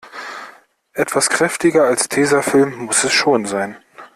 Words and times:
Etwas 0.93 1.29
kräftiger 1.29 1.83
als 1.83 2.09
Tesafilm 2.09 2.73
muss 2.75 3.03
es 3.03 3.13
schon 3.13 3.45
sein. 3.45 3.77